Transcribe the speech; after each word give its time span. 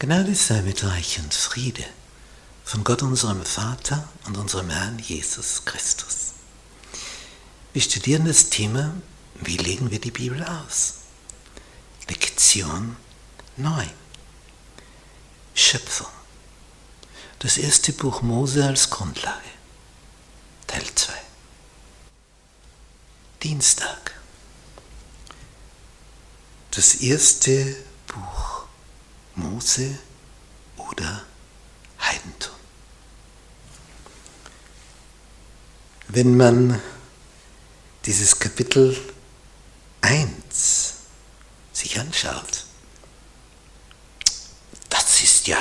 Gnade 0.00 0.32
sei 0.36 0.62
mit 0.62 0.84
euch 0.84 1.18
und 1.18 1.34
Friede 1.34 1.84
von 2.64 2.84
Gott 2.84 3.02
unserem 3.02 3.44
Vater 3.44 4.08
und 4.26 4.36
unserem 4.36 4.70
Herrn 4.70 5.00
Jesus 5.00 5.64
Christus. 5.64 6.34
Wir 7.72 7.82
studieren 7.82 8.24
das 8.24 8.48
Thema, 8.48 8.94
wie 9.40 9.56
legen 9.56 9.90
wir 9.90 10.00
die 10.00 10.12
Bibel 10.12 10.44
aus? 10.44 10.98
Lektion 12.08 12.96
9. 13.56 13.90
Schöpfung. 15.54 16.06
Das 17.40 17.58
erste 17.58 17.92
Buch 17.92 18.22
Mose 18.22 18.64
als 18.64 18.90
Grundlage. 18.90 19.50
Teil 20.68 20.86
2. 20.94 21.12
Dienstag. 23.42 24.12
Das 26.70 26.94
erste 26.94 27.74
Buch 28.06 28.47
Mose 29.38 29.98
oder 30.76 31.24
Heidentum. 32.00 32.54
Wenn 36.08 36.36
man 36.36 36.80
dieses 38.04 38.38
Kapitel 38.38 38.96
1 40.00 40.94
sich 41.72 42.00
anschaut, 42.00 42.64
das 44.88 45.22
ist 45.22 45.46
ja 45.46 45.58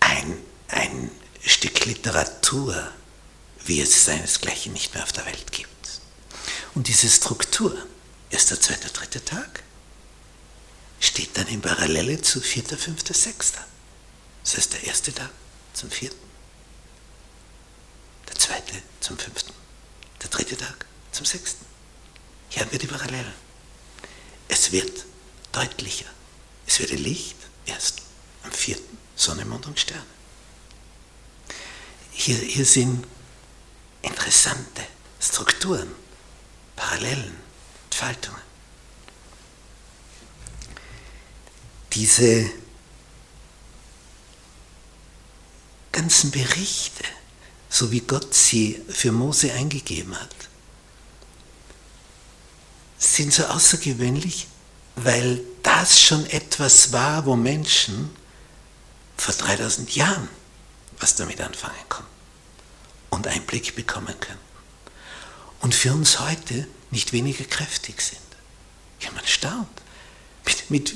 ein, 0.00 0.36
ein 0.68 1.10
Stück 1.44 1.84
Literatur, 1.86 2.90
wie 3.64 3.80
es 3.80 4.04
seinesgleichen 4.04 4.72
nicht 4.72 4.94
mehr 4.94 5.02
auf 5.02 5.12
der 5.12 5.26
Welt 5.26 5.50
gibt. 5.50 6.00
Und 6.74 6.88
diese 6.88 7.08
Struktur, 7.08 7.74
erster, 8.30 8.60
zweiter, 8.60 8.90
dritter 8.90 9.24
Tag, 9.24 9.62
steht 11.04 11.36
dann 11.36 11.46
in 11.48 11.60
Parallele 11.60 12.20
zu 12.20 12.40
vierter, 12.40 12.78
fünfter, 12.78 13.14
sechster. 13.14 13.64
Das 14.42 14.56
heißt, 14.56 14.72
der 14.72 14.84
erste 14.84 15.12
Tag 15.12 15.30
zum 15.72 15.90
vierten, 15.90 16.18
der 18.28 18.34
zweite 18.36 18.74
zum 19.00 19.18
fünften, 19.18 19.52
der 20.22 20.30
dritte 20.30 20.56
Tag 20.56 20.86
zum 21.12 21.26
sechsten. 21.26 21.64
Hier 22.48 22.62
haben 22.62 22.72
wir 22.72 22.78
die 22.78 22.86
Parallelen. 22.86 23.34
Es 24.48 24.72
wird 24.72 25.04
deutlicher. 25.52 26.06
Es 26.66 26.78
wird 26.78 26.90
Licht 26.90 27.36
erst 27.66 28.02
am 28.42 28.52
vierten, 28.52 28.98
Sonne, 29.16 29.44
Mond 29.44 29.66
und 29.66 29.78
Sterne. 29.78 30.06
Hier, 32.12 32.36
hier 32.36 32.64
sind 32.64 33.06
interessante 34.02 34.86
Strukturen, 35.20 35.90
Parallelen, 36.76 37.36
Entfaltungen. 37.86 38.53
Diese 41.94 42.50
ganzen 45.92 46.30
Berichte, 46.30 47.04
so 47.68 47.92
wie 47.92 48.00
Gott 48.00 48.34
sie 48.34 48.82
für 48.88 49.12
Mose 49.12 49.52
eingegeben 49.52 50.18
hat, 50.18 50.34
sind 52.98 53.32
so 53.32 53.44
außergewöhnlich, 53.44 54.48
weil 54.96 55.40
das 55.62 56.00
schon 56.00 56.26
etwas 56.26 56.92
war, 56.92 57.26
wo 57.26 57.36
Menschen 57.36 58.10
vor 59.16 59.34
3000 59.34 59.94
Jahren 59.94 60.28
was 61.00 61.16
damit 61.16 61.40
anfangen 61.40 61.74
konnten 61.88 62.10
und 63.10 63.26
Einblick 63.26 63.74
bekommen 63.76 64.18
können. 64.20 64.38
Und 65.60 65.74
für 65.74 65.92
uns 65.92 66.20
heute 66.20 66.66
nicht 66.90 67.12
weniger 67.12 67.44
kräftig 67.44 68.00
sind. 68.00 68.20
Ja, 69.00 69.10
man 69.12 69.26
staunt, 69.26 69.82
mit, 70.70 70.94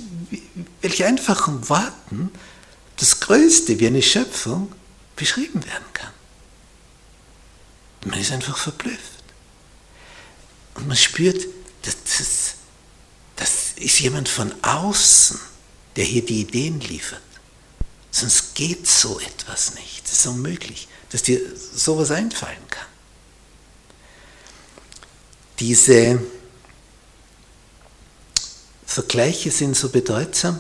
welch 0.83 1.05
einfachen 1.05 1.69
Worten 1.69 2.31
das 2.97 3.21
Größte 3.21 3.79
wie 3.79 3.87
eine 3.87 4.03
Schöpfung 4.03 4.73
beschrieben 5.17 5.65
werden 5.65 5.85
kann. 5.93 6.13
Man 8.05 8.21
ist 8.21 8.33
einfach 8.33 8.57
verblüfft. 8.57 8.99
Und 10.75 10.89
man 10.89 10.97
spürt, 10.97 11.47
dass 11.83 11.97
das, 12.05 12.55
das 13.37 13.73
ist 13.77 14.01
jemand 14.01 14.29
von 14.29 14.53
außen, 14.63 15.39
der 15.97 16.05
hier 16.05 16.25
die 16.25 16.43
Ideen 16.43 16.81
liefert. 16.81 17.23
Sonst 18.11 18.55
geht 18.55 18.87
so 18.87 19.21
etwas 19.21 19.75
nicht. 19.75 20.07
Es 20.07 20.13
ist 20.13 20.27
unmöglich, 20.27 20.89
dass 21.11 21.23
dir 21.23 21.41
sowas 21.57 22.11
einfallen 22.11 22.69
kann. 22.71 22.87
Diese 25.59 26.21
Vergleiche 28.99 29.53
sind 29.53 29.77
so 29.77 29.91
bedeutsam, 29.91 30.59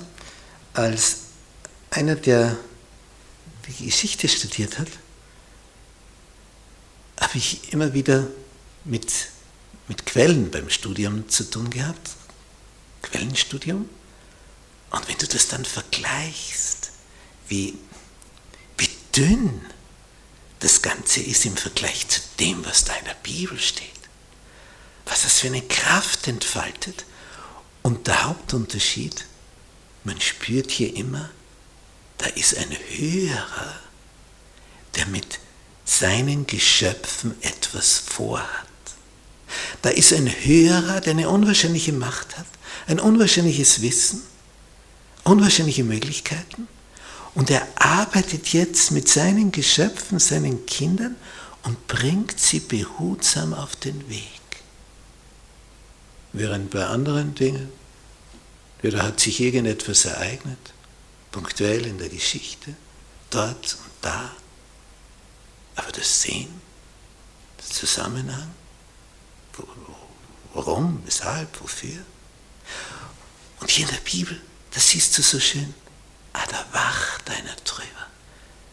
als 0.73 1.23
einer, 1.91 2.15
der 2.15 2.57
die 3.67 3.87
Geschichte 3.87 4.29
studiert 4.29 4.79
hat, 4.79 4.87
habe 7.21 7.37
ich 7.37 7.73
immer 7.73 7.95
wieder 7.95 8.29
mit, 8.85 9.13
mit 9.89 10.07
Quellen 10.07 10.53
beim 10.53 10.71
Studium 10.71 11.29
zu 11.29 11.51
tun 11.51 11.69
gehabt. 11.69 12.11
Quellenstudium. 13.03 13.89
Und 14.91 15.09
wenn 15.09 15.19
du 15.19 15.27
das 15.27 15.49
dann 15.49 15.65
vergleichst, 15.65 16.93
wie, 17.49 17.77
wie 18.77 18.89
dünn 19.17 19.67
das 20.61 20.81
Ganze 20.81 21.23
ist 21.23 21.45
im 21.45 21.57
Vergleich 21.57 22.07
zu 22.07 22.21
dem, 22.39 22.65
was 22.65 22.85
da 22.85 22.95
in 22.95 23.05
der 23.05 23.17
Bibel 23.21 23.59
steht, 23.59 23.89
was 25.07 25.23
das 25.23 25.41
für 25.41 25.49
eine 25.49 25.63
Kraft 25.63 26.29
entfaltet. 26.29 27.05
Und 27.89 28.07
der 28.07 28.27
Hauptunterschied, 28.27 29.25
man 30.05 30.21
spürt 30.21 30.71
hier 30.71 30.95
immer, 30.95 31.31
da 32.19 32.27
ist 32.27 32.55
ein 32.59 32.71
Höherer, 32.71 33.81
der 34.95 35.07
mit 35.07 35.39
seinen 35.87 36.47
Geschöpfen 36.47 37.35
etwas 37.41 37.97
vorhat. 37.97 38.69
Da 39.81 39.89
ist 39.89 40.13
ein 40.13 40.27
Höherer, 40.27 41.01
der 41.01 41.13
eine 41.13 41.31
unwahrscheinliche 41.31 41.95
Macht 41.95 42.37
hat, 42.37 42.45
ein 42.89 43.01
unwahrscheinliches 43.01 43.81
Wissen, 43.81 44.21
unwahrscheinliche 45.25 45.85
Möglichkeiten. 45.85 46.69
Und 47.35 47.49
er 47.49 47.67
arbeitet 47.77 48.49
jetzt 48.49 48.91
mit 48.91 49.09
seinen 49.09 49.51
Geschöpfen, 49.51 50.19
seinen 50.19 50.67
Kindern 50.67 51.17
und 51.63 51.87
bringt 51.87 52.39
sie 52.39 52.61
behutsam 52.61 53.55
auf 53.55 53.77
den 53.77 54.11
Weg. 54.11 54.41
Während 56.35 56.69
bei 56.71 56.85
anderen 56.85 57.35
Dingen, 57.35 57.78
da 58.83 59.03
hat 59.03 59.21
sich 59.21 59.41
irgendetwas 59.41 60.05
ereignet, 60.05 60.59
punktuell 61.33 61.87
in 61.87 61.99
der 61.99 62.09
Geschichte, 62.09 62.75
dort 63.31 63.75
und 63.75 63.91
da, 64.01 64.31
aber 65.77 65.93
das 65.93 66.23
Sehen, 66.23 66.61
der 67.59 67.67
Zusammenhang, 67.67 68.51
warum, 70.55 71.03
weshalb, 71.05 71.61
wofür. 71.61 71.99
Und 73.61 73.71
hier 73.71 73.87
in 73.87 73.95
der 73.95 74.01
Bibel, 74.01 74.41
das 74.73 74.91
siehst 74.91 75.17
du 75.19 75.23
so 75.23 75.41
schön, 75.41 75.75
ah, 76.33 76.47
da 76.49 76.65
wacht 76.73 77.29
einer 77.31 77.57
drüber. 77.65 78.07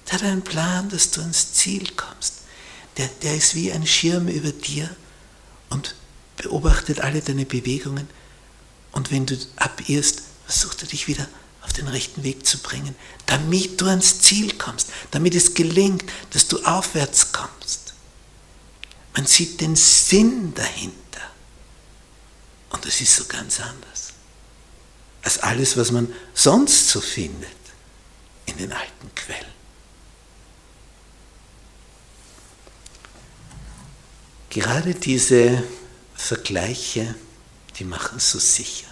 Der 0.07 0.13
hat 0.13 0.23
einen 0.23 0.43
Plan, 0.43 0.89
dass 0.89 1.11
du 1.11 1.21
ans 1.21 1.53
Ziel 1.53 1.91
kommst. 1.95 2.41
Der, 2.97 3.07
der 3.23 3.35
ist 3.35 3.55
wie 3.55 3.71
ein 3.71 3.85
Schirm 3.85 4.27
über 4.27 4.51
dir 4.51 4.95
und 5.69 5.95
beobachtet 6.37 6.99
alle 6.99 7.21
deine 7.21 7.45
Bewegungen. 7.45 8.07
Und 8.95 9.11
wenn 9.11 9.27
du 9.27 9.37
abirrst, 9.57 10.23
versucht 10.47 10.81
er 10.81 10.87
dich 10.87 11.07
wieder 11.07 11.27
auf 11.61 11.73
den 11.73 11.87
rechten 11.87 12.23
Weg 12.23 12.47
zu 12.47 12.57
bringen, 12.59 12.95
damit 13.25 13.79
du 13.79 13.85
ans 13.85 14.21
Ziel 14.21 14.57
kommst, 14.57 14.89
damit 15.11 15.35
es 15.35 15.53
gelingt, 15.53 16.05
dass 16.31 16.47
du 16.47 16.63
aufwärts 16.63 17.31
kommst. 17.31 17.93
Man 19.13 19.27
sieht 19.27 19.61
den 19.61 19.75
Sinn 19.75 20.53
dahinter. 20.55 20.95
Und 22.69 22.85
das 22.85 23.01
ist 23.01 23.15
so 23.15 23.25
ganz 23.25 23.59
anders 23.59 24.13
als 25.23 25.39
alles, 25.39 25.75
was 25.75 25.91
man 25.91 26.13
sonst 26.33 26.87
so 26.87 27.01
findet 27.01 27.49
in 28.45 28.57
den 28.57 28.71
alten 28.71 29.15
Quellen. 29.15 29.45
Gerade 34.51 34.93
diese 34.93 35.63
Vergleiche, 36.13 37.15
die 37.79 37.83
machen 37.83 38.17
es 38.17 38.31
so 38.31 38.39
sicher. 38.39 38.87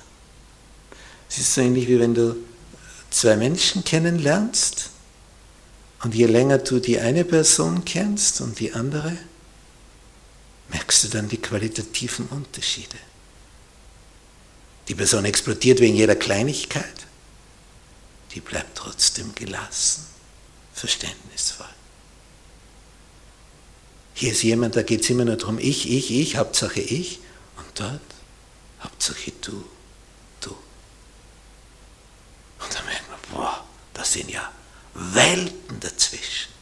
Es 1.30 1.38
ist 1.38 1.53
so 1.53 1.62
ähnlich 1.62 1.88
wie 1.88 2.00
wenn 2.00 2.13
du 2.13 2.35
zwei 3.09 3.35
Menschen 3.35 3.83
kennenlernst 3.83 4.89
und 6.03 6.13
je 6.13 6.25
länger 6.25 6.57
du 6.57 6.80
die 6.80 7.00
eine 7.00 7.24
Person 7.24 7.85
kennst 7.85 8.41
und 8.41 8.59
die 8.59 8.74
andere, 8.74 9.18
merkst 10.69 11.03
du 11.03 11.07
dann 11.09 11.30
die 11.30 11.38
qualitativen 11.38 12.27
Unterschiede. 12.27 12.97
Die 14.88 14.95
Person 14.95 15.24
explodiert 15.25 15.80
wegen 15.80 15.95
jeder 15.95 16.15
Kleinigkeit, 16.15 17.07
die 18.33 18.41
bleibt 18.41 18.77
trotzdem 18.77 19.33
gelassen, 19.35 20.06
verständnisvoll. 20.74 21.68
Hier 24.15 24.31
ist 24.31 24.44
jemand, 24.44 24.75
da 24.75 24.83
geht 24.83 25.01
es 25.01 25.09
immer 25.09 25.25
nur 25.25 25.38
darum, 25.38 25.57
ich, 25.57 25.89
ich, 25.89 26.12
ich, 26.12 26.38
Hauptsache 26.38 26.81
ich, 26.81 27.19
und 27.57 27.65
dort, 27.75 28.01
Hauptsache 29.04 29.34
du, 29.42 29.66
du. 30.40 30.52
Und 32.60 32.74
dann 32.74 32.86
merkt 32.86 33.10
man, 33.10 33.20
boah, 33.34 33.66
sind 34.14 34.30
ja 34.30 34.50
Welten 34.94 35.80
dazwischen. 35.82 36.54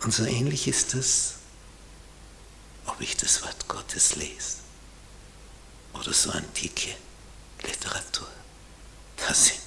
Und 0.00 0.14
so 0.14 0.24
ähnlich 0.24 0.68
ist 0.68 0.94
es, 0.94 1.34
ob 2.86 2.98
ich 3.00 3.16
das 3.16 3.42
Wort 3.42 3.68
Gottes 3.68 4.16
lese 4.16 4.58
oder 5.92 6.14
so 6.14 6.30
antike 6.30 6.94
Literatur. 7.62 8.28
Da 9.16 9.34
sind 9.34 9.60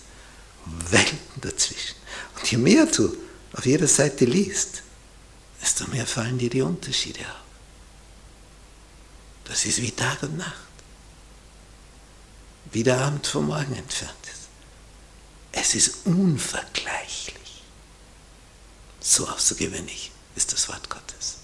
Welten 0.65 1.41
dazwischen. 1.41 1.95
Und 2.37 2.49
je 2.49 2.57
mehr 2.57 2.87
du 2.87 3.15
auf 3.53 3.65
jeder 3.67 3.87
Seite 3.87 4.25
liest, 4.25 4.81
desto 5.61 5.85
mehr 5.87 6.07
fallen 6.07 6.39
dir 6.39 6.49
die 6.49 6.61
Unterschiede 6.63 7.19
auf. 7.19 7.41
Das 9.43 9.65
ist 9.65 9.79
wie 9.81 9.91
Tag 9.91 10.23
und 10.23 10.37
Nacht. 10.37 10.70
Wie 12.71 12.83
der 12.83 12.99
Abend 12.99 13.27
vom 13.27 13.47
Morgen 13.47 13.75
entfernt 13.75 14.15
ist. 14.23 14.47
Es 15.51 15.75
ist 15.75 16.05
unvergleichlich. 16.05 17.63
So 18.99 19.27
außergewöhnlich 19.27 20.11
ist 20.35 20.53
das 20.53 20.69
Wort 20.69 20.89
Gottes. 20.89 21.40